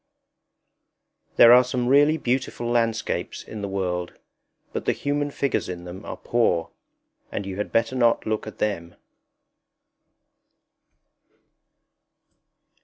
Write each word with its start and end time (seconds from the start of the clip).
There 1.35 1.53
are 1.53 1.63
some 1.63 1.87
really 1.87 2.17
beautifully 2.17 2.65
landscapes 2.71 3.43
in 3.43 3.61
the 3.61 3.67
world, 3.67 4.13
but 4.73 4.85
the 4.85 4.93
human 4.93 5.29
figures 5.29 5.69
in 5.69 5.83
them 5.83 6.03
are 6.05 6.17
poor, 6.17 6.71
and 7.31 7.45
you 7.45 7.57
had 7.57 7.67
not 7.67 7.71
better 7.71 8.19
look 8.31 8.47
at 8.47 8.57
them. 8.57 8.95